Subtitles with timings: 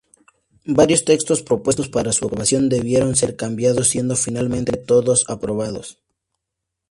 [0.65, 5.99] Varios textos propuestos para su aprobación debieron ser cambiados, siendo finalmente todos aprobados.